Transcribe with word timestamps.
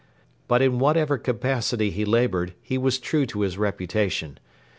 But 0.47 0.63
in 0.63 0.79
whatever 0.79 1.19
capacity 1.19 1.91
he 1.91 2.05
laboured 2.05 2.55
he 2.63 2.75
was 2.75 2.97
true 2.97 3.27
to 3.27 3.41
his 3.41 3.59
reputation. 3.59 4.39